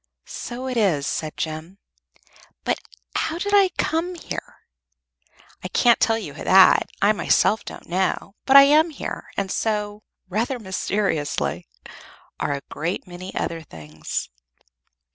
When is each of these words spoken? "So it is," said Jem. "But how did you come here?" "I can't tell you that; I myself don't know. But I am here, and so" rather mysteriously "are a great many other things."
"So 0.25 0.67
it 0.67 0.77
is," 0.77 1.05
said 1.05 1.37
Jem. 1.37 1.77
"But 2.63 2.79
how 3.15 3.37
did 3.37 3.51
you 3.51 3.69
come 3.77 4.15
here?" 4.15 4.61
"I 5.63 5.67
can't 5.67 5.99
tell 5.99 6.17
you 6.17 6.33
that; 6.33 6.89
I 7.03 7.11
myself 7.11 7.63
don't 7.63 7.87
know. 7.87 8.33
But 8.47 8.57
I 8.57 8.63
am 8.63 8.89
here, 8.89 9.27
and 9.37 9.51
so" 9.51 10.01
rather 10.27 10.57
mysteriously 10.57 11.67
"are 12.39 12.53
a 12.53 12.61
great 12.67 13.05
many 13.05 13.31
other 13.35 13.61
things." 13.61 14.29